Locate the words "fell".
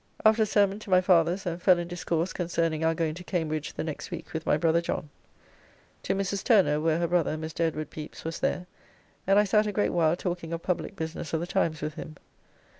1.61-1.77